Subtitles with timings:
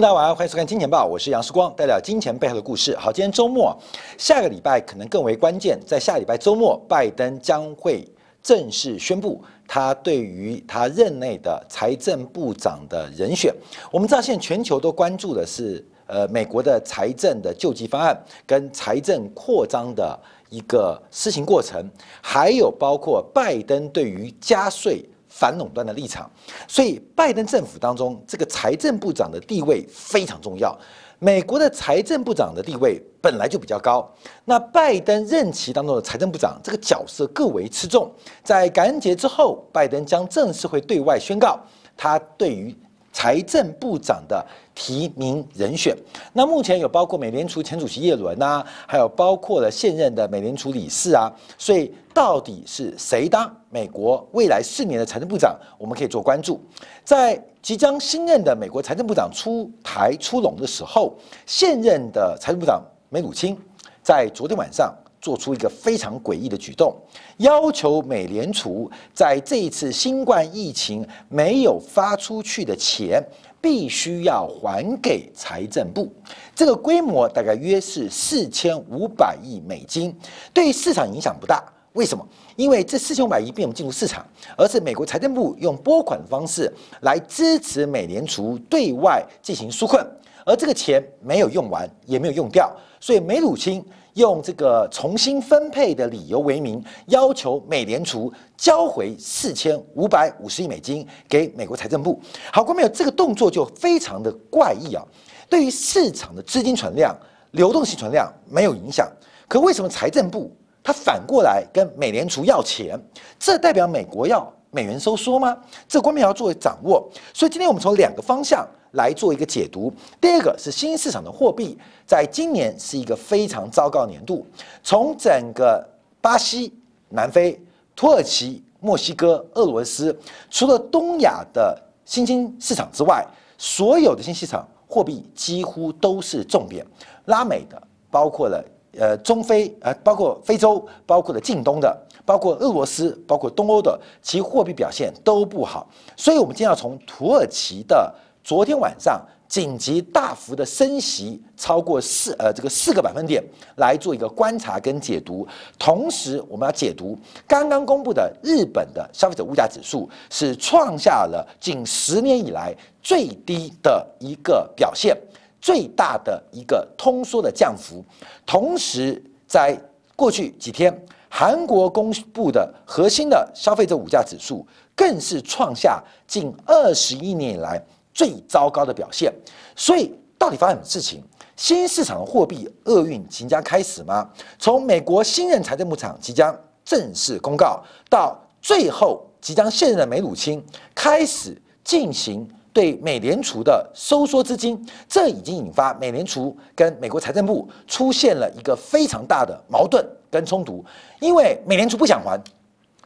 [0.00, 2.96] 大家晚上好，欢迎收看《金钱报》，我是杨世光，带来金钱背后的故事。
[2.96, 3.76] 好，今天周末，
[4.16, 8.06] 下个礼拜可能更为关键，在下礼拜周末，拜登将会
[8.40, 13.52] 正式宣布他对于他任内的财政部长的人选。
[13.90, 20.16] 我们知道，现在全球都关注的是，呃，美国的财政的救济方案跟财政扩张的
[20.48, 21.90] 一个施行过程，
[22.22, 25.04] 还有包括拜登对于加税。
[25.38, 26.28] 反垄断的立场，
[26.66, 30.76] 所以拜登政府当中这个财政部长的地位非常重要。
[31.20, 34.08] 美国的财政部长的地位本来就比较高，
[34.44, 38.12] 那拜登任期当中的财政部长这个角色更为吃重。
[38.42, 41.58] 在感恩节之后，拜登将正式会对外宣告
[41.96, 42.76] 他对于。
[43.18, 45.92] 财政部长的提名人选，
[46.32, 56.60] 那目前有包括美联储前主席耶伦呐，还有包括了现任的美联储理事啊，所以到底是谁当美国未来四年的财政部长，我们可以做关注。
[57.02, 61.12] 在即将新任的美国财政部长出台出笼的时候，
[61.44, 63.58] 现任的财政部长梅鲁钦
[64.00, 64.94] 在昨天晚上。
[65.20, 66.94] 做出一个非常诡异的举动，
[67.38, 73.22] 要求美联储在这一次新冠疫情没有发出去的钱，
[73.60, 76.12] 必须要还给财政部。
[76.54, 80.16] 这个规模大概约是四千五百亿美金，
[80.54, 81.62] 对市场影响不大。
[81.94, 82.24] 为什么？
[82.54, 84.24] 因为这四千五百亿并没有进入市场，
[84.56, 90.06] 而是美国财政部用拨款的方式来支持美联储对外进行纾困，
[90.46, 92.70] 而这个钱没有用完，也没有用掉，
[93.00, 93.84] 所以梅鲁钦。
[94.18, 102.20] 用这个重新分配的理由为名，要求美联储交回四千五百五十亿美金给美国财政部。
[102.52, 105.02] 好，观众朋友，这个动作就非常的怪异啊！
[105.48, 107.16] 对于市场的资金存量、
[107.52, 109.08] 流动性存量没有影响，
[109.46, 110.50] 可为什么财政部
[110.82, 113.00] 它反过来跟美联储要钱？
[113.38, 115.56] 这代表美国要美元收缩吗？
[115.86, 117.08] 这个观众要作为掌握。
[117.32, 118.68] 所以今天我们从两个方向。
[118.92, 119.92] 来做一个解读。
[120.20, 121.76] 第二个是新兴市场的货币，
[122.06, 124.46] 在今年是一个非常糟糕年度。
[124.82, 125.86] 从整个
[126.20, 126.72] 巴西、
[127.10, 127.60] 南非、
[127.94, 130.16] 土耳其、墨西哥、俄罗斯，
[130.50, 133.26] 除了东亚的新兴市场之外，
[133.56, 136.86] 所有的新兴市场货币几乎都是重贬。
[137.26, 138.64] 拉美的，包括了
[138.98, 141.94] 呃中非，呃包括非洲，包括了近东的，
[142.24, 145.86] 包括俄罗斯，包括东欧的，其货币表现都不好。
[146.16, 148.14] 所以，我们今天要从土耳其的。
[148.48, 153.44] 昨天晚上紧急大幅的升息超过四呃这个四个百分点
[153.76, 155.46] 来做一个观察跟解读，
[155.78, 157.14] 同时我们要解读
[157.46, 165.14] 刚刚公布的日本的消费者物价指数是创下了近十年以来最低的一个表现，
[165.60, 168.02] 最大的一个通缩的降幅，
[168.46, 169.78] 同时在
[170.16, 170.90] 过去几天
[171.28, 174.66] 韩国公布的核心的消费者物价指数
[174.96, 177.78] 更是创下近二十一年以来。
[178.18, 179.32] 最糟糕的表现，
[179.76, 181.22] 所以到底发生什么事情？
[181.54, 184.28] 新市场的货币厄运即将开始吗？
[184.58, 186.52] 从美国新任财政部长即将
[186.84, 187.80] 正式公告，
[188.10, 190.60] 到最后即将卸任的梅鲁钦
[190.96, 200.84] 开始进行对美联储的收缩资金，这已经引发美联储跟美国财政部出现了一个非常大的矛盾跟冲突，
[201.20, 202.36] 因为美联储不想还，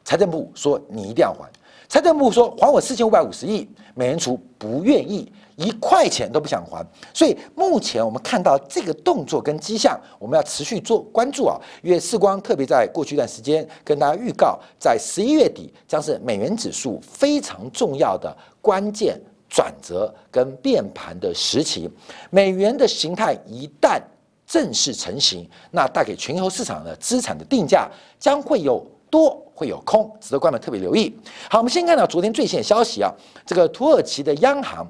[0.05, 1.47] 财政部说你一定要还。
[1.93, 6.83] 财政部说还我四千五百五十亿，美联储不愿意一块钱都不想还，
[7.13, 11.61] 所以目前我们看到这个动作跟迹象，我们要持续做关注啊。
[11.83, 21.91] 因为世光特别在过去一段时间跟大家预告，在十一月底将是美元指数非常重要的关键转折跟变盘的时期，
[22.31, 24.01] 美元的形态一旦
[24.47, 27.87] 正式成型，那带给全球市场的资产的定价
[28.19, 28.83] 将会有。
[29.13, 31.15] 多会有空，值得官们特别留意。
[31.51, 33.13] 好，我们先看到昨天最新的消息啊，
[33.45, 34.87] 这个土耳其的央行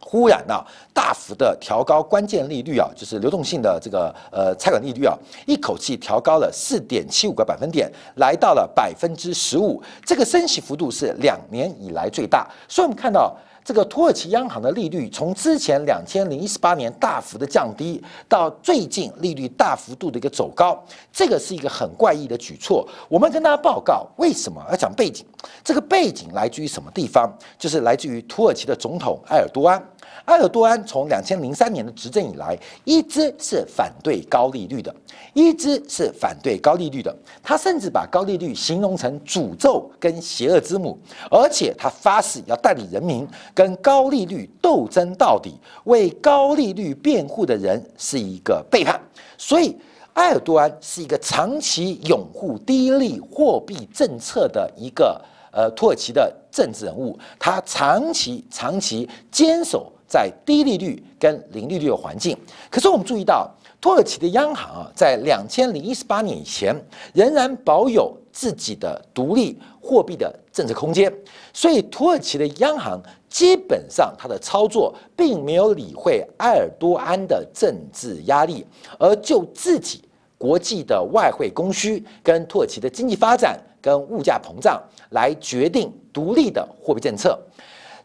[0.00, 0.54] 忽然呢
[0.94, 5.14] 大幅的调高关键利率啊，就是流动性的这个呃贷款利率啊，
[5.46, 12.50] 一口气调高了四点七五个百分点，来到了百分之十五，这个升息幅度是两年以来最大。
[12.66, 13.36] 所以我们看到。
[13.64, 20.82] 这个土耳其央行的利率从之前两千零一十八年大幅的降低，到最近利率大幅度的一个走高，
[21.12, 22.88] 这个是一个很怪异的举措。
[23.08, 25.24] 我们跟大家报告为什么要讲背景？
[25.62, 27.32] 这个背景来自于什么地方？
[27.58, 29.80] 就是来自于土耳其的总统埃尔多安。
[30.26, 34.94] 埃尔多安从两千零三年的执政以来，一直是反对高利率的，
[35.34, 37.14] 一直是反对高利率的。
[37.42, 40.96] 他甚至把高利率形容成诅咒跟邪恶之母，
[41.28, 45.54] 而且他发誓要带领人民跟高利率斗争到底，
[45.84, 49.00] 为高利率辩护的人是一个背叛。
[49.36, 49.76] 所以，
[50.14, 55.20] 埃尔多安是一个长期拥护低利货币政策的一个
[55.50, 59.91] 呃土耳其的政治人物，他长期长期坚守。
[60.12, 62.36] 在低利率跟零利率的环境。
[62.68, 63.50] 可是我们注意到，
[63.80, 66.76] 土耳其的央行啊，在两千零一十八年以前，
[67.14, 71.10] 仍然保有自己的独立货币的政策空间，
[71.54, 73.00] 所以土耳其的央行
[73.30, 78.66] 基本上它的操作并没有理会埃尔多安的政治压力，
[78.98, 80.02] 而就自己
[80.36, 84.78] 国际的外汇供需跟土耳其的经济发展跟物价膨胀
[85.12, 87.38] 来决定独立的货币政策。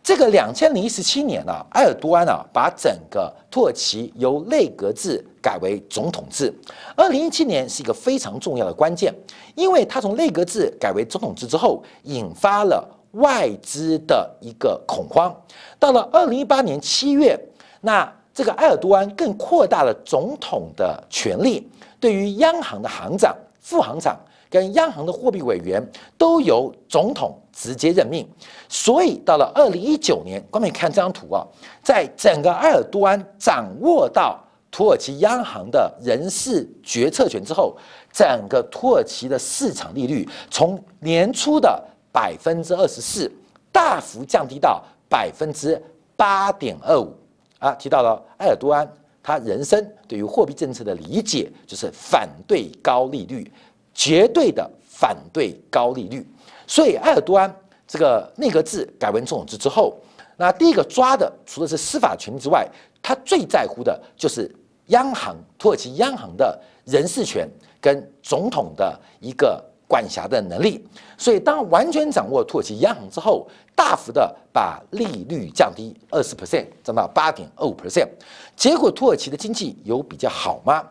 [0.03, 6.53] 这个两千零一十七年呢，埃尔多安啊，把整个土耳其由内阁制改为总统制。
[6.95, 9.13] 二零一七年是一个非常重要的关键，
[9.55, 15.35] 因为他从内阁制改为总统制之后，引发了外资的一个恐慌。
[15.77, 17.37] 到了二零一八年七月，
[17.81, 24.17] 那这个埃尔多安更扩大了总统的权力，对于央行的行长、副行长。
[24.49, 25.85] 跟央行的货币委员
[26.17, 28.27] 都由总统直接任命，
[28.69, 31.45] 所以到了二零一九年，光们看这张图啊，
[31.83, 34.39] 在整个埃尔多安掌握到
[34.69, 37.75] 土耳其央行的人事决策权之后，
[38.11, 43.31] 整个土耳其的市场利率从年初的百分之二十四
[43.71, 45.81] 大幅降低到百分之
[46.15, 47.13] 八点二五
[47.59, 47.71] 啊。
[47.73, 48.87] 提到了埃尔多安，
[49.23, 53.51] 他人生对于货币政策的理解就是反对高利率。
[53.97, 56.23] 绝对的反对高利率，
[56.67, 57.51] 所以埃尔多安
[57.87, 59.97] 这个内阁制改为总统制之后，
[60.37, 62.67] 那第一个抓的除了是司法权之外，
[63.01, 64.55] 他最在乎的就是
[64.89, 67.49] 央行土耳其央行的人事权
[67.81, 70.87] 跟总统的一个管辖的能力。
[71.17, 78.07] 所以当完全掌握土耳其央行之后，大幅的把利率降低二十 percent，降到八点二五 percent。
[78.55, 80.85] 结果土耳其的经济有比较好吗？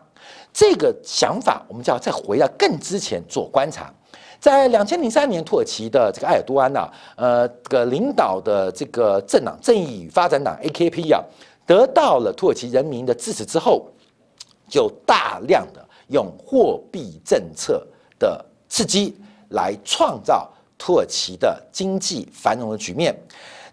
[0.57, 3.93] 这个想法，我们就要再回到更之前做观察。
[4.39, 11.23] 在两千零三年，土耳其的这个埃尔多安呐，呃，这个领导的这个政党正义与发展党 （AKP） 啊，
[11.67, 13.85] 得到了土耳其人民的支持之后，
[14.67, 17.85] 就大量的用货币政策
[18.17, 19.15] 的刺激
[19.49, 23.15] 来创造土耳其的经济繁荣的局面。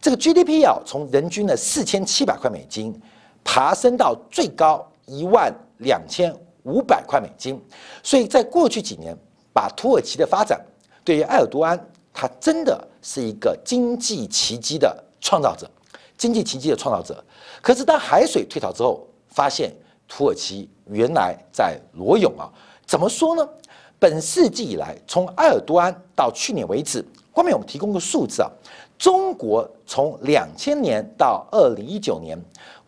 [0.02, 2.94] 这个 GDP 啊，从人均的四千七百块美金，
[3.42, 6.30] 爬升到最高一万两千。
[6.64, 7.58] 五百块美金，
[8.02, 9.16] 所以在过去几年，
[9.52, 10.60] 把土耳其的发展
[11.04, 11.78] 对于埃尔多安，
[12.12, 15.70] 他真的是一个经济奇迹的创造者，
[16.16, 17.22] 经济奇迹的创造者。
[17.60, 19.74] 可是当海水退潮之后，发现
[20.08, 22.50] 土耳其原来在裸泳啊！
[22.86, 23.48] 怎么说呢？
[23.98, 28.50] 本世纪以来，从埃尔多安到去年为止，后面我们提供个数字啊，
[28.98, 32.38] 中国从两千年到二零一九年，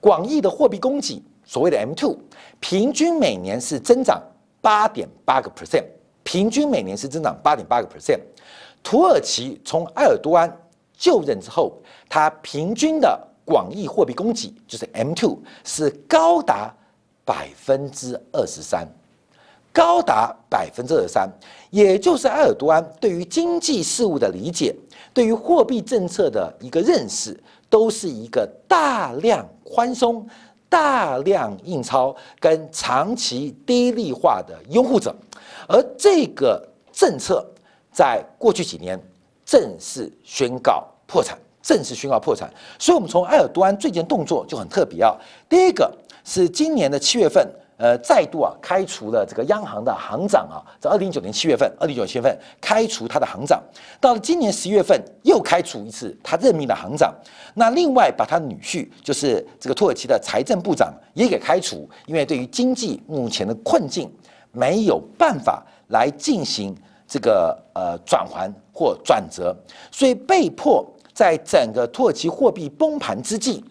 [0.01, 1.23] 广义的货币供给。
[1.47, 2.19] 所谓的 M two，
[2.59, 4.21] 平均每年是增长
[4.61, 5.85] 八点八个 percent，
[6.25, 8.19] 平均每年是增长八点八个 percent。
[8.83, 10.55] 土耳其从埃尔多安
[10.97, 11.73] 就任之后，
[12.09, 16.75] 它平均的广义货币供给就是 M two 是高达
[17.25, 18.87] 百分之二十三，
[19.73, 21.29] 高达百分之二十三，
[21.71, 24.75] 也就是埃尔多安对于经济事务的理解，
[25.15, 27.39] 对于货币政策的一个认识，
[27.69, 30.27] 都是一个大量宽松。
[30.69, 35.15] 大量印钞跟长期低利化的拥护者，
[35.69, 37.45] 而这个政策
[37.93, 39.01] 在过去几年
[39.45, 42.53] 正式宣告破产，正式宣告破产。
[42.79, 45.15] 所以，我们从埃尔多安最近动作就很特别啊。
[45.49, 45.93] 第一个
[46.25, 47.49] 是今年的七月份。
[47.79, 53.63] 呃，再度啊开除了这个央行的行长啊，在二零一九年七月份，二零一九年七月份开除他的行长，
[54.01, 57.15] 到了今年十一月份又开除一次他任命的行长。
[57.55, 64.11] 那另外把他女婿，就是这个土耳其的财政部长也给开除，因为对于经济目前的困境
[64.53, 66.75] 没有办法来进行
[67.07, 69.55] 这个呃转环或转折，
[69.93, 73.63] 所以被迫在整个土耳其货币崩盘之际，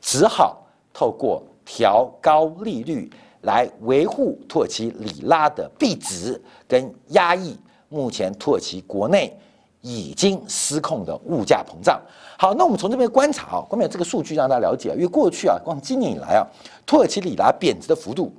[0.00, 3.10] 只好透过调高利率。
[3.42, 7.56] 来维护土耳其里拉的币值，跟压抑
[7.88, 9.34] 目前土耳其国内
[9.80, 12.00] 已经失控的物价膨胀。
[12.38, 16.46] 好，那我们从这边观察啊，关于这个数据让大家了解，因为过去啊，光今年以来啊，
[16.86, 18.32] 土耳其里拉贬值的幅度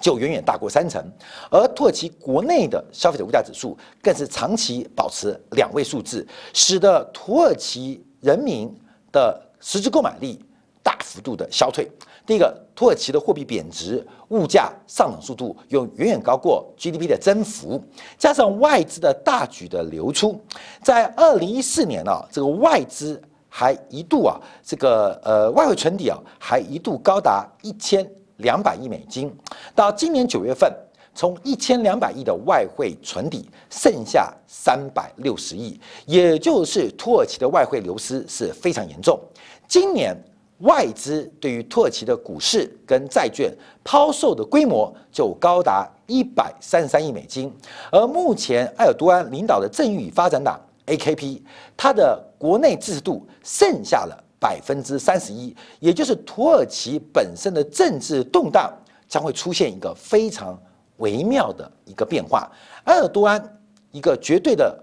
[0.00, 1.02] 就远远大过三成，
[1.50, 8.74] 而土耳其国内的消费者物价指数更是长期保持两位数字，使得土耳其人民
[9.12, 10.42] 的实质购买力
[10.82, 11.90] 大幅度的消退。
[12.26, 17.78] 第一个，土耳其的货币贬值，物价上涨速度又远远高过 GDP 的增幅，
[18.16, 20.40] 加上外资的大举的流出，
[20.82, 29.30] 在二零一四年啊，这个外资还一度啊，这个呃外汇存底啊，还一度高达一千两百亿美金，
[29.74, 30.72] 到今年九月份，
[31.14, 39.20] 从一千两百亿的外汇存底剩下三百六十亿，也就是土耳其的外汇流失是非常严重。
[39.68, 40.16] 今年。
[40.58, 47.52] 外资对于土耳其的股市跟债券抛售的规模就高达一百三十三亿美金，
[47.90, 51.42] 而目前埃尔多安领导的正义与发展党 AKP，
[51.76, 58.72] 它的国内支持度剩下了百分之三十一，也就是土耳其本身的政治动荡
[59.08, 60.56] 将会出现一个非常
[60.98, 62.50] 微妙的一个变化。
[62.84, 63.42] 埃尔多安
[63.90, 64.78] 一个绝对的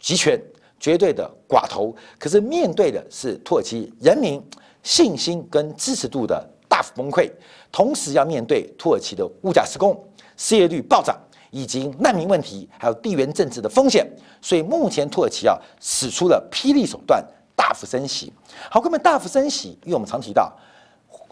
[0.00, 0.40] 集权、
[0.80, 4.42] 绝对的寡头，可是面对的是土耳其人民。
[4.82, 7.30] 信心跟支持度的大幅崩溃，
[7.70, 9.98] 同时要面对土耳其的物价失控、
[10.36, 11.16] 失业率暴涨，
[11.50, 14.06] 以及难民问题，还有地缘政治的风险，
[14.40, 17.24] 所以目前土耳其啊使出了霹雳手段，
[17.54, 18.32] 大幅升息。
[18.70, 20.52] 好，哥们，大幅升息，因为我们常提到，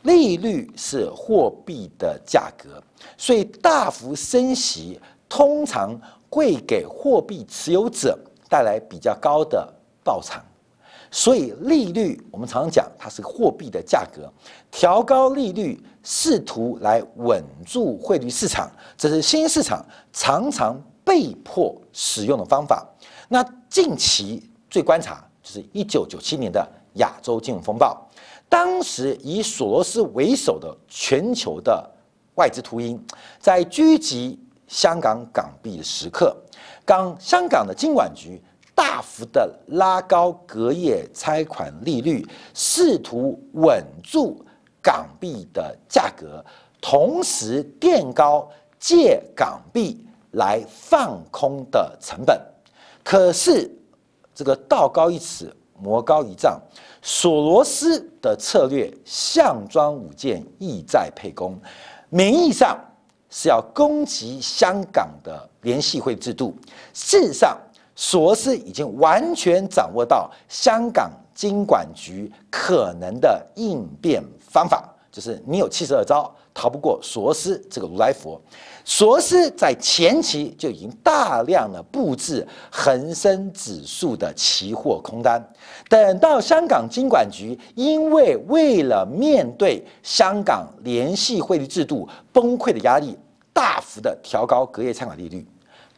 [0.02, 2.83] 利率是货币的价格，
[3.16, 9.73] 所以大幅升息通常会给货币持有者带来比较高的
[10.04, 10.42] 报偿。
[11.11, 14.33] 所以利率，我们常常讲它是货币的价格，
[14.71, 22.87] 调高利率试图来稳住汇率市场，这是新兴市场常常被迫使用的方法。
[23.29, 26.64] 那近期最观察就是一九九七年的
[26.95, 28.09] 亚洲金融风暴，
[28.49, 31.90] 当时以索罗斯为首的全球的
[32.37, 33.05] 外资秃鹰
[33.40, 34.38] 在狙击
[34.69, 36.37] 香港港币的时刻，
[36.85, 38.40] 港香港的金管局。
[38.80, 44.42] 大幅的拉高隔夜拆款利率，试图稳住
[44.80, 46.42] 港币的价格，
[46.80, 52.40] 同时垫高借港币来放空的成本。
[53.04, 53.70] 可是
[54.34, 56.58] 这个道高一尺，魔高一丈，
[57.02, 61.60] 索罗斯的策略项庄舞剑，意在沛公，
[62.08, 62.82] 名义上
[63.28, 66.56] 是要攻击香港的联系会制度，
[66.94, 67.54] 事实上。
[68.02, 78.40] 索斯已经完全掌握到香港金管局可能的应变方法，就是你有七十二招，逃不过索斯这个如来佛。
[78.87, 85.38] 索斯在前期就已经大量的布置恒生指数的期货空单，
[85.90, 93.14] 等到香港金管局因为为了面对香港联系汇率制度崩溃的压力，
[93.52, 95.47] 大幅的调高隔夜参考利率。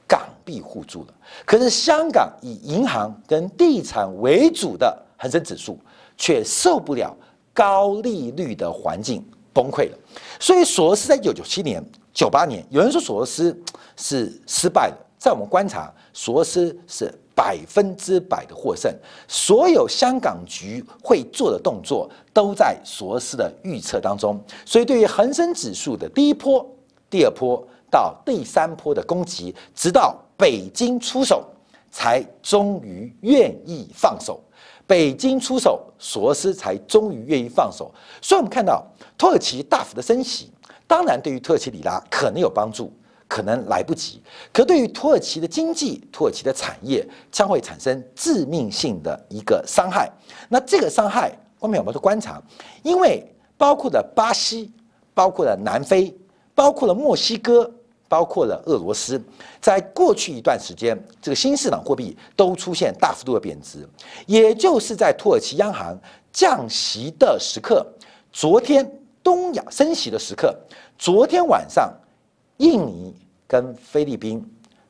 [0.06, 1.14] 港币互助了，
[1.46, 5.78] 可是香港以银行跟地产为主的恒生指数
[6.18, 7.16] 却受不了
[7.54, 9.98] 高利率的环境崩溃了。
[10.38, 11.82] 所以索罗斯在一九九七年、
[12.12, 13.56] 九八年，有人说索罗斯
[13.96, 18.94] 是失败的，在我们观察，索罗斯是百分之百的获胜。
[19.26, 24.38] 所有香港局会做的动作都在索罗斯的预测当中。
[24.66, 26.68] 所以对于恒生指数的第一波、
[27.08, 27.66] 第二波。
[27.92, 31.46] 到第三波的攻击，直到北京出手，
[31.90, 34.40] 才终于愿意放手。
[34.86, 37.92] 北京出手，索罗斯才终于愿意放手。
[38.22, 38.82] 所以，我们看到
[39.18, 40.50] 土耳其大幅的升息，
[40.86, 42.90] 当然对于土耳其里拉可能有帮助，
[43.28, 44.22] 可能来不及。
[44.52, 50.10] 可对于土耳其的经济、土耳其的产业，将会产生致命性的一个伤害。
[50.48, 51.30] 那这个伤害，
[51.60, 52.42] 后面我们都观察，
[52.82, 53.22] 因为
[53.58, 54.72] 包括了巴西，
[55.12, 56.14] 包括了南非，
[56.54, 57.70] 包括了墨西哥。
[58.12, 59.18] 包括了俄罗斯，
[59.58, 63.88] 在过去一段时间，这个新市场货币都出现大幅度的贬值，
[64.26, 65.98] 也就是在土耳其央行
[66.30, 67.86] 降息的时刻，
[68.30, 68.86] 昨天
[69.22, 70.54] 东亚升息的时刻，
[70.98, 71.90] 昨天晚上，
[72.58, 73.14] 印尼
[73.46, 74.46] 跟菲律宾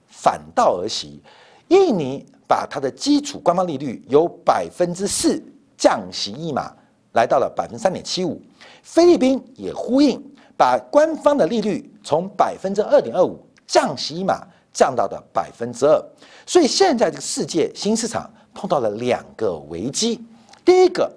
[0.08, 1.20] 反道而行，
[1.68, 5.40] 印尼把它的基础官方利率由百分之四
[5.78, 6.74] 降息一码，
[7.12, 8.42] 来到了百分之三点七五，
[8.82, 10.20] 菲律宾也呼应。
[10.62, 16.00] 把官方的利率从百分之二点二五降息嘛降到的百分之二，
[16.46, 20.24] 所以现在这个世界新市场碰到了两个危机。
[20.64, 21.12] 第一个，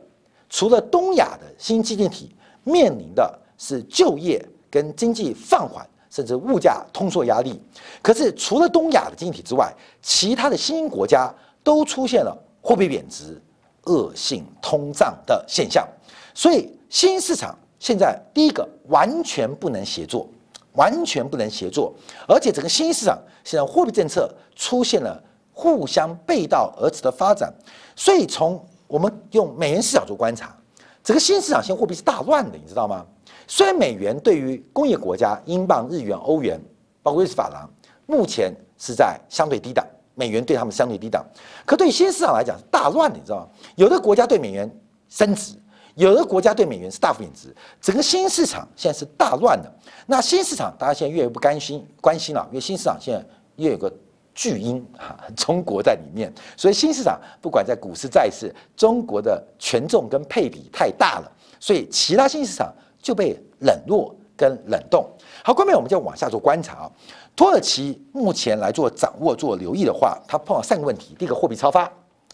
[0.50, 7.62] 除了东亚的新经济体面临的是就业跟经济放缓，甚至物价通缩压力，
[8.02, 9.72] 可是除了东亚的经济体之外，
[10.02, 11.32] 其他的新兴国家
[11.64, 13.40] 都出现了货币贬值、
[13.84, 15.88] 恶性通胀的现象，
[16.34, 17.56] 所以新市场。
[17.79, 20.27] 现在第一个完全不能协作，
[20.74, 21.94] 完全不能协作，
[22.27, 25.22] 而且整个新兴市场现在货币政策出现了
[25.53, 27.53] 互相背道而驰的发展，
[27.96, 30.55] 所以从我们用美元市场做观察，
[31.03, 33.05] 整个新市场现在货币是大乱的，你知道吗？
[33.48, 36.60] 虽然美元对于工业国家，英镑、日元、欧元，
[37.03, 37.70] 包括瑞士法郎，
[38.05, 41.24] 目前是在相对低档，美元对他们相对低档，
[41.65, 43.48] 可对新市场来讲是大乱的，你知道吗？
[43.75, 44.70] 有的国家对美元
[45.10, 45.53] 升值。
[45.96, 49.72] 有的国家对美元是大幅贬值，整个新市场现在是大乱的。
[50.06, 53.25] 那新市场大家现在越来越不甘心关心了，因为新市场现在
[53.56, 53.92] 又有个
[54.34, 65.10] 巨婴哈，中国在里面，所以新市场不管在股市债市，中国的权重跟配比太大了，所以其他新市场就被冷落跟冷冻。
[65.46, 66.92] 好，后面我们就往下做观察啊。
[67.38, 71.90] 土耳其目前来做掌握、做留意的话，它碰到三个问题：第一个货币超发，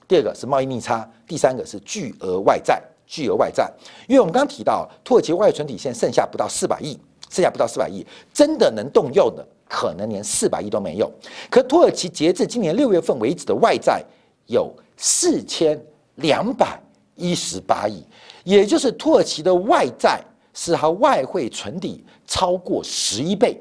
[0.08, 2.82] 第二个是贸易逆差，第三个是巨额外债。
[3.12, 3.70] 巨额外债，
[4.08, 6.98] 因为我们刚刚提到，土耳其外存底现在剩下不到四百亿，
[7.30, 9.46] 剩下不到四百亿，真的能动用的。
[9.68, 11.10] 可能连四百亿都没有，
[11.50, 14.04] 可土耳其截至今年六月份为止的外债
[14.48, 15.82] 有四千
[16.16, 16.78] 两百
[17.16, 18.04] 一十八亿，
[18.44, 20.22] 也就是土耳其的外债
[20.54, 23.58] 是它外汇存底超过十一倍。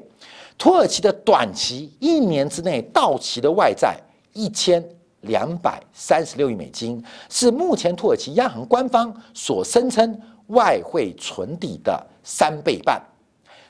[0.57, 3.97] 土耳其的短期一年之内到期的外债
[4.33, 4.83] 一千
[5.21, 13.01] 两百三十六亿美金，是目前土耳其央行官方所声称外汇存底的三倍半。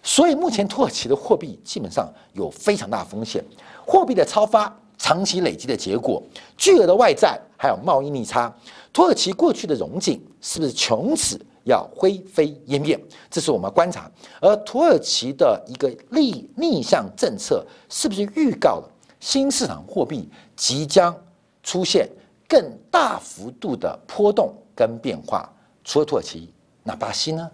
[0.04, 3.44] 所以目前土耳其的货币基本上有非常大的风险，
[3.86, 6.24] 货币的超发长期累积的结果，
[6.58, 8.52] 巨额的外债还有贸易逆差，
[8.92, 13.00] 土耳其过去的荣景是不是从此要灰飞烟灭？
[13.30, 14.10] 这是我们观察。
[14.40, 18.90] 而土耳其的一个逆逆向政策，是不是预告了
[19.20, 21.16] 新市场货币即将
[21.64, 22.10] 出现
[22.48, 25.50] 更大幅度的波动跟变化？
[25.84, 26.54] 除了土耳其，
[26.84, 27.50] 那巴西呢？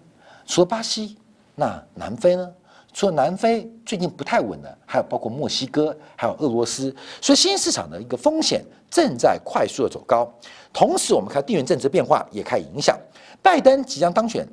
[0.45, 1.17] 除了巴西？
[1.55, 2.53] 那南非呢？
[2.93, 10.27] 除了南非最近不太稳的，还有包括墨西哥，还有俄罗斯，所以新兴市场的一个风险正在快速的走高。
[10.73, 12.97] 同时，我们看地缘政治变化也开始影响，
[13.41, 14.47] 拜登即将当选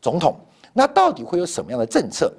[0.00, 0.38] 总统，
[0.72, 2.32] 那到底会有什么样的政策？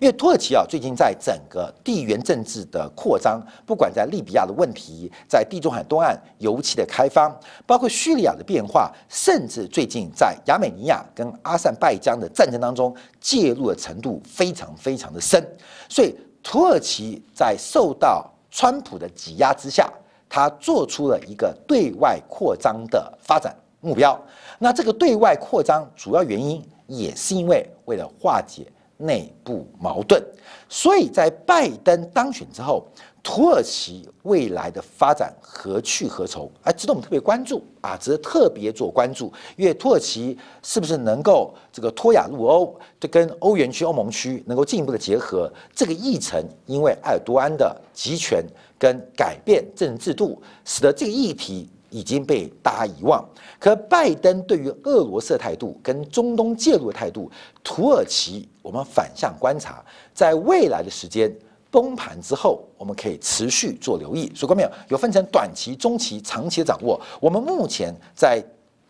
[0.00, 7.28] 因为土耳其啊，最近在整个地缘政治的扩张，不管在利比亚的问题，在地中海东岸油气的开发，
[7.66, 15.42] 包括叙利亚的变化，甚至最近在亚美尼亚跟阿塞拜疆的战争当中介入的程度非常非常的深，
[15.88, 19.92] 所以土耳其在受到川普的挤压之下，
[20.28, 24.18] 他做出了一个对外扩张的发展目标。
[24.58, 28.66] 那这个对外扩张主要原因也是因为为了化解。
[28.96, 30.22] 内部矛盾，
[30.68, 32.86] 所以在拜登当选之后，
[33.22, 36.50] 土耳其未来的发展何去何从？
[36.62, 39.32] 哎，值得我们特别关注啊，值得特别做关注。
[39.56, 45.52] 因为土耳其是不是能够这个脱亚入欧，就跟欧元区、欧盟区能够进一步的结合？
[45.74, 48.44] 这个议程，因为埃尔多安的集权
[48.78, 51.68] 跟改变政治制度，使得这个议题。
[51.90, 53.24] 已经被大家遗忘。
[53.58, 57.30] 可拜登对于俄罗斯的态度跟中东介入的态度，
[57.64, 61.30] 土耳其我们反向观察，在未来的时间
[61.70, 64.30] 崩盘之后，我们可以持续做留意。
[64.34, 67.00] 所以，观众朋友有分成短期、中期、长期的掌握。
[67.20, 68.42] 我们目前在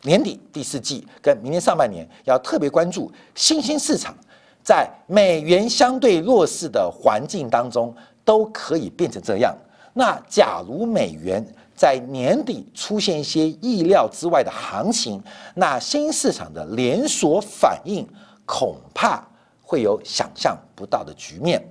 [0.02, 4.14] 年底第四季跟明年上半年要特别关注新兴市场，
[4.62, 9.56] 在美元相对弱势的环境当中，都可以变成这样。
[9.94, 11.44] 那假如美元，
[11.76, 15.22] 在年底出现一些意料之外的行情，
[15.54, 18.08] 那新市场的连锁反应
[18.46, 19.22] 恐怕
[19.62, 21.62] 会有想象不到的局面。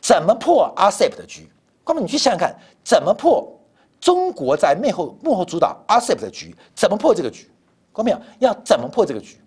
[0.00, 1.48] 怎么破 RCEP 的局？
[1.84, 3.48] 哥们，你去想想看，怎么破
[4.00, 6.54] 中国在幕后幕后主导 RCEP 的局？
[6.74, 7.48] 怎么破这个局？
[7.92, 9.40] 哥们，要怎么破这个局？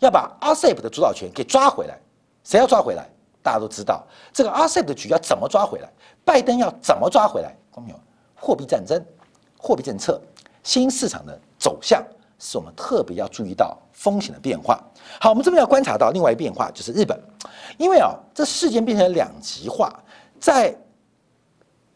[0.00, 1.98] 要把 RCEP 的主导权给抓回来。
[2.44, 3.08] 谁要抓回来？
[3.42, 5.88] 大家都知道，这个 RCEP 的局要怎么抓回来？
[6.24, 7.56] 拜登要怎么抓回来？
[7.74, 7.90] 哥们，
[8.34, 9.02] 货币战争。
[9.62, 10.20] 货币政策、
[10.64, 12.04] 新市场的走向，
[12.36, 14.82] 是我们特别要注意到风险的变化。
[15.20, 17.16] 好，我们这边要观察到另外一变化，就是日本，
[17.78, 19.96] 因为啊，这事件变成两极化，
[20.40, 20.76] 在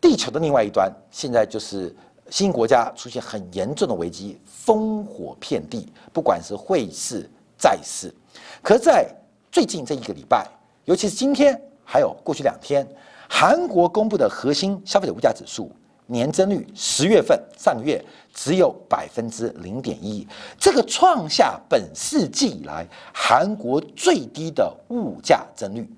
[0.01, 1.93] 地球的另外一端，现在就是
[2.31, 8.15] 新国家出现很严重的危机，烽火遍地，不管是汇市、债市。
[8.63, 9.13] 可在
[9.51, 10.47] 最近这一个礼拜，
[10.85, 12.87] 尤其是今天，还有过去两天，
[13.29, 15.69] 韩国公布的核心消费者物价指数。
[16.07, 20.27] 年增率十月份上个月只有百分之零点一，
[20.59, 25.89] 这个创下本世纪以来韩国最低的物价增率，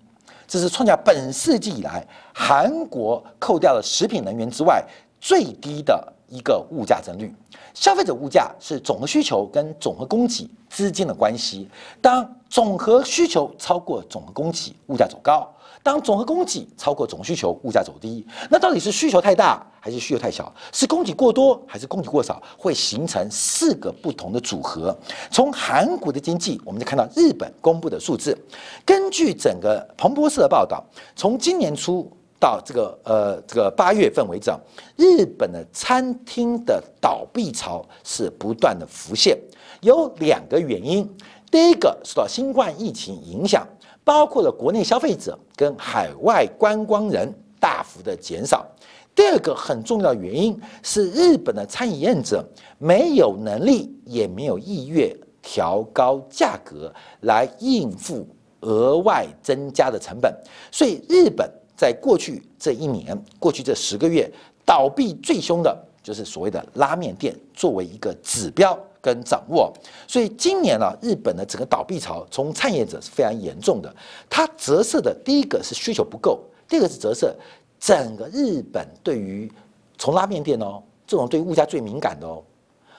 [0.46, 4.82] 这是创下本世纪以来韩国扣掉了食品能源之外
[5.20, 7.34] 最低的一个物价增率。
[7.74, 11.68] 消费者物价是总和需求跟总和供给之间的关系，
[12.00, 15.48] 当总和需求超过总和供给，物价走高。
[15.82, 20.52] 当总和供给超过总需求，物价走低，那到底是需求太大还是需求太小？
[20.72, 22.42] 是供给过多还是供给过少？
[22.58, 24.96] 会形成四个不同的组合。
[25.30, 28.36] 从韩国的经济，我们就看到日本公布的数字。
[28.84, 30.84] 根据整个彭博社的报道，
[31.16, 34.50] 从今年初到这个呃这个八月份为止，
[34.96, 39.38] 日本的餐厅的倒闭潮是不断的浮现。
[39.80, 41.08] 有两个原因，
[41.50, 43.66] 第一个受到新冠疫情影响。
[44.08, 48.66] 包括了国内消费者跟海外观光人大幅的减少。
[49.14, 52.42] 第二个很重要原因是，日本的餐饮业者
[52.78, 56.90] 没有能力，也没有意愿调高价格
[57.20, 58.26] 来应付
[58.60, 60.34] 额外增加的成本。
[60.72, 64.26] 所以，日本在过去这一年、过去这十个月，
[64.64, 68.78] 倒闭最凶的就是所谓的拉面店，作为一个指标
[69.14, 69.72] 跟掌握。
[70.06, 73.94] 所以，今年呢，日本的整个倒闭潮从创业者是非常严重的。
[74.28, 77.34] 它折射的第一个是需求不够，第二个是折射。
[77.80, 79.50] 整个日本对于
[79.96, 82.42] 从拉面店哦，这种对物价最敏感的哦，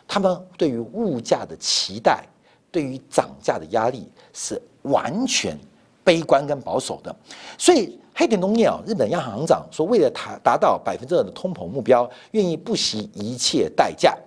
[0.07, 2.23] 他们对于物价的期待，
[2.71, 5.55] 对于涨价的压力是完全
[6.03, 7.15] 悲观跟保守的。
[7.57, 14.17] 所以黑田东彦啊，日本央行行长说，为了达达到百分之二的通膨目标，愿意不惜一切代价。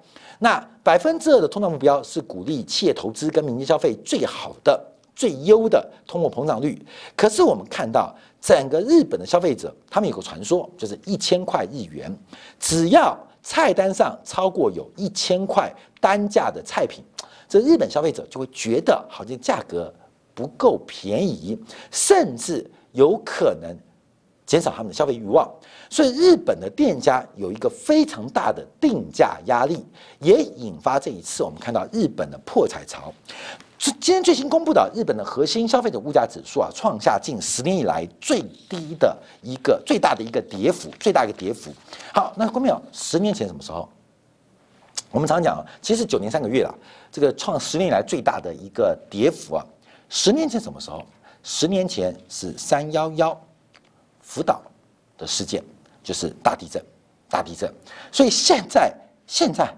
[0.42, 4.78] 那百分之二的通胀目标是鼓励企业投资跟民间消费最好的、
[5.14, 6.84] 最优的通货膨胀率。
[7.16, 8.12] 可是我们看到。
[8.42, 12.12] 整个日本的消费者，他们有个传说，就是一千块日元，
[12.58, 17.04] 只要菜单上超过有一千块单价的菜品，
[17.48, 19.94] 这日本消费者就会觉得好像价格
[20.34, 21.56] 不够便宜，
[21.92, 23.72] 甚至有可能
[24.44, 25.48] 减少他们的消费欲望。
[25.92, 29.84] 所以日本的店家有一个非常大的定价压力，
[30.20, 33.12] 也引发这一次我们看到日本的破财潮。
[33.78, 41.70] 是今天最新公布的日本的核心消费者物价指数啊，创下近十年以来最低的一个最大的一个跌幅，最大一个跌幅。
[42.14, 42.82] 好，那关没有？
[42.90, 43.86] 十年前什么时候？
[45.10, 46.74] 我们常讲啊，其实九年三个月了，
[47.10, 49.66] 这个创十年以来最大的一个跌幅啊。
[50.08, 51.04] 十年前什么时候？
[51.42, 53.38] 十年前是三幺幺
[54.22, 54.62] 福岛
[55.18, 55.62] 的事件，
[56.02, 56.82] 就是大地震，
[57.28, 57.72] 大地震。
[58.10, 58.92] 所以现在
[59.26, 59.72] 现在。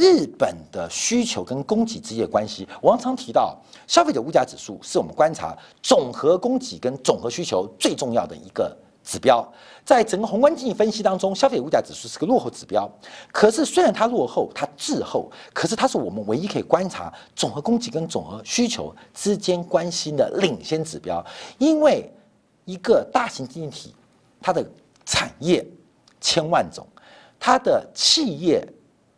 [0.00, 9.44] 日本的需求跟供给之间的关系，我常提到，消费者物价指数是我们观察总和供给跟总和需求最重要的一个指标。
[9.84, 12.88] 在整个宏观经济分析当中，消费者物价指数是个落后指标。
[13.32, 21.26] 可是虽然它落后，它滞后，可是它是我们唯一可以观察总和供给跟总和需求之间关系的领先指标。
[21.58, 22.08] 因为
[22.64, 23.94] 一个大型经济体，
[24.40, 24.64] 它的
[25.08, 25.66] 产业
[26.20, 26.86] 千万种，
[27.40, 28.62] 它的企业。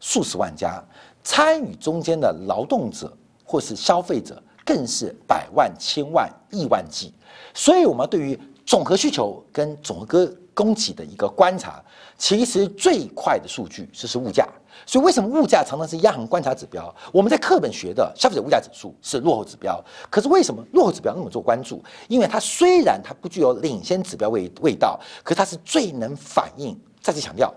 [0.02, 0.82] 数十万家
[1.22, 7.12] 参与中间的劳动者或是消费者，更是百万、千万、亿万计。
[7.52, 11.84] 所以，我们对于总和需求跟总和供给的一个观察，
[12.16, 14.48] 其实最快的数据就是物价。
[14.86, 16.92] 所以，为什么物价常常是央行观察指标？
[17.12, 19.82] 我们在课本学的消费者物价指数是落后指标。
[20.10, 21.82] 可是，为什么落后指标那么做关注？
[22.08, 26.78] 因为它虽然它不具有领先指标味味道，可它是最能反映。
[27.00, 27.52] 再次强调，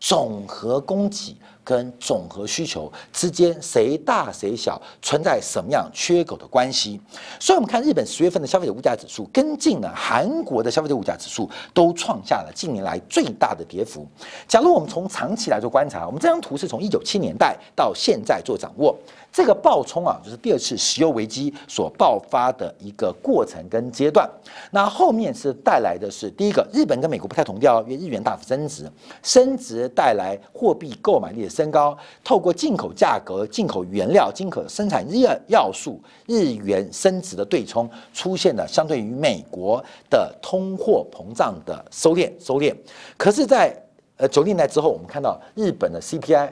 [0.00, 1.36] 总和供给。
[1.64, 7.00] 跟总和需求之间谁大谁小，存在什么样缺口的关系？
[7.38, 14.06] 所以，我们看日本十月份的消费者物价指数，跟进了韩国的消费者物价指数，都创下了近年来最大的跌幅。
[14.48, 18.96] 假如我们从长期来做观察，我们这张图是从一九七年代到现在做掌握。
[19.32, 24.28] 这个爆冲啊，就是第二次石油危机所爆发的一个过程跟阶段。
[24.70, 28.86] 那后面是带来的是第一个，日本跟美国不太同调，因为日元大幅升值，
[29.22, 42.74] 升值带来货币购买力的升高，透过进口价格、进口原料、进口生产要要素，日元升值的对冲，出现了相对于美国的通货膨胀的收敛收敛。
[43.16, 43.74] 可是，在
[44.18, 46.50] 呃九年代之后，我们看到日本的 CPI，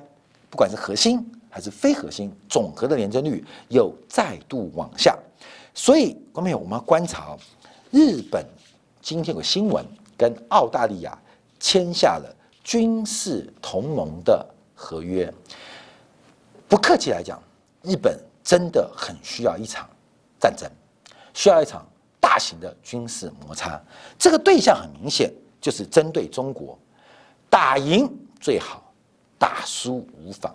[0.48, 1.30] 不管是核心。
[1.50, 5.18] 还是非核心总和的年增率又再度往下，
[5.74, 7.36] 所以观众朋友，我们要观察
[7.90, 8.46] 日本
[9.02, 9.84] 今天有个新闻，
[10.16, 11.18] 跟澳大利亚
[11.58, 15.32] 签下了军事同盟的合约。
[16.68, 17.42] 不客气来讲，
[17.82, 19.88] 日本真的很需要一场
[20.38, 20.70] 战争，
[21.34, 21.84] 需要一场
[22.20, 23.82] 大型的军事摩擦。
[24.16, 26.78] 这个对象很明显，就是针对中国，
[27.48, 28.08] 打赢
[28.38, 28.92] 最好，
[29.36, 30.54] 打输无妨。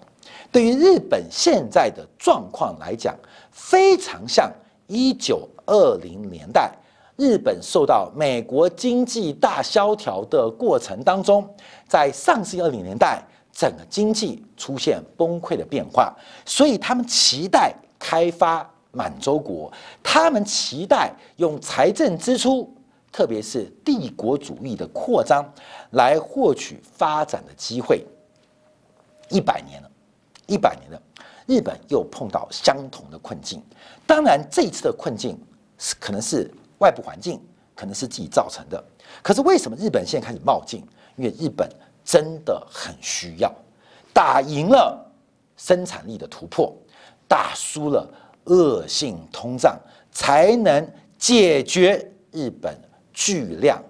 [0.52, 3.16] 对于日本现在的状况来讲，
[3.52, 4.52] 非常像
[4.88, 6.72] 一九二零年代
[7.18, 11.48] 日本受到美国经济大萧条的过程当中，
[11.88, 16.14] 在上世纪二零年代，整个经济出现崩溃的变化，
[16.46, 19.72] 所以他们期待开发满洲国，
[20.04, 22.74] 他们期待用财政支出，
[23.12, 25.46] 特别是帝国主义的扩张，
[25.92, 28.06] 来获取发展的机会。
[29.30, 29.90] 一百年了。
[30.48, 31.02] 一百年了，
[31.46, 33.62] 日本又碰到相同的困境。
[34.06, 35.38] 当然，这一次的困境
[35.78, 37.42] 是可能是外部环境，
[37.76, 38.84] 可能是自己造成的。
[39.22, 40.84] 可是为什么日本现在开始冒进？
[41.16, 41.70] 因为日本
[42.04, 43.54] 真的很需要
[44.14, 45.00] 打赢了
[45.58, 46.76] 生产力的突破，
[47.28, 48.08] 打输了
[48.46, 49.80] 恶性通胀，
[50.12, 52.78] 才能解决日本
[53.14, 53.82] 巨量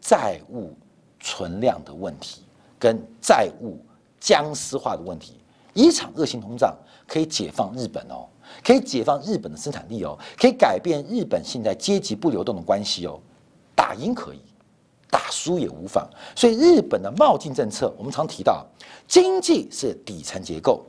[0.00, 0.72] 债务
[1.18, 2.42] 存量的问题。
[2.76, 3.78] 跟债务
[4.20, 5.40] 僵尸化的问题。
[5.74, 6.74] 一场恶性通胀
[7.06, 8.26] 可以解放日本哦，
[8.64, 13.20] 可以解放日本的生产力哦，可以改变日本现在阶级不流动的关系哦。
[13.74, 14.40] 打赢可以，
[15.10, 16.08] 打输也无妨。
[16.34, 18.64] 所以日本的贸进政策，我们常提到，
[19.06, 20.82] 经济是底层结构，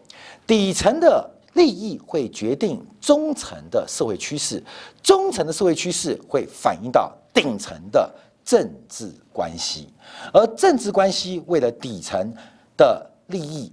[0.45, 4.63] 底层的利益会决定中层的社会趋势，
[5.01, 8.09] 中层的社会趋势会反映到顶层的
[8.45, 9.89] 政治关系，
[10.31, 12.31] 而政治关系为了底层
[12.77, 13.71] 的利益。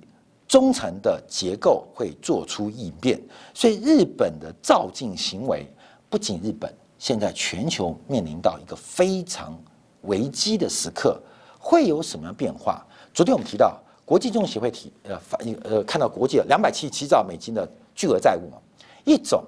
[0.53, 3.19] 中层的结构会做出应变，
[3.55, 5.67] 所以日本的造进行为
[6.11, 9.59] 不仅日本，现在全球面临到一个非常
[10.03, 11.19] 危机的时刻，
[11.59, 12.87] 会有什么样变化？
[13.15, 18.59] 昨天我们提到国际金融协会提呃反呃看到国际两百七十七兆美金的巨额债务嘛，
[19.07, 19.43] 一种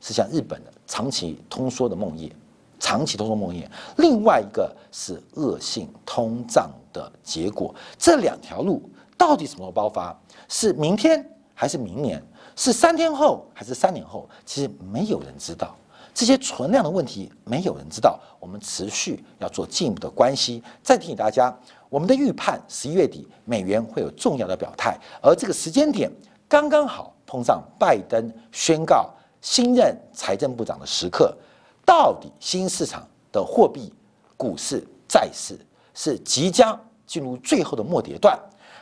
[0.00, 2.32] 是像日本的长期通缩的梦魇，
[2.80, 8.80] 长期通缩梦魇，另外一个是恶性通胀的结果，这两条路
[9.18, 10.18] 到底什么时候爆发？
[10.48, 12.22] 是明天还是明年？
[12.56, 14.28] 是三天后还是三年后？
[14.46, 15.76] 其实没有人知道
[16.14, 18.18] 这些存量的问题，没有人知道。
[18.40, 20.62] 我们持续要做进一步的关系。
[20.82, 21.56] 再提醒大家，
[21.88, 26.10] 我们的预判十一月底美元会有重要的表态，而这个时间点
[26.48, 31.36] 刚刚好碰上拜登宣告新任财政部长的时刻。
[31.84, 33.92] 到底新市场的货币、
[34.36, 35.58] 股市、债市
[35.94, 38.38] 是即将进入最后的末跌段，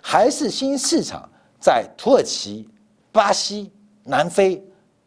[0.08, 1.28] 还是新市场？
[1.58, 2.68] 在土耳其、
[3.10, 3.72] 巴西、
[4.04, 4.64] 南非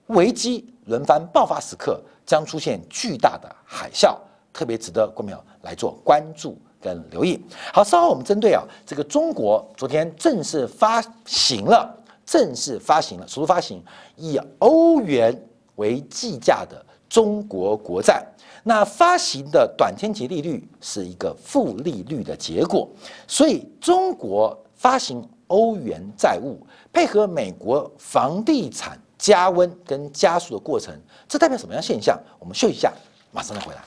[0.08, 4.18] 危机轮番爆发时刻，将出现巨大的海啸，
[4.52, 7.42] 特别值得观众来做关注跟留意。
[7.74, 11.90] 好，稍后我们针对啊这个中国昨天正式发行了，
[12.26, 13.82] 正式发行了，首次发行
[14.18, 15.34] 以欧元
[15.78, 18.22] 为计价的中国国债，
[18.66, 22.86] 那发行的短天期利率是一个负利率的结果，
[23.30, 25.30] 所以中国发行。
[25.50, 26.64] 欧元债务
[26.94, 30.94] 配合美国房地产加温跟加速的过程，
[31.28, 32.16] 这代表什么样现象？
[32.38, 32.94] 我们休息一下，
[33.32, 33.82] 马上再回来。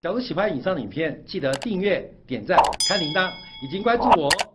[0.00, 2.56] 假如喜欢以上的影片，记得订阅、点赞、
[2.88, 3.30] 开铃铛，
[3.62, 4.51] 已经关注我哦。